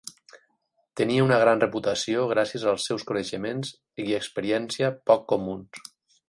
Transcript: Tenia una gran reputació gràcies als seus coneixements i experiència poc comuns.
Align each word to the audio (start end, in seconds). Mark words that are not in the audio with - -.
Tenia 1.01 1.25
una 1.25 1.35
gran 1.43 1.61
reputació 1.63 2.23
gràcies 2.31 2.65
als 2.71 2.87
seus 2.91 3.05
coneixements 3.11 3.73
i 4.05 4.19
experiència 4.21 4.91
poc 5.13 5.25
comuns. 5.35 5.85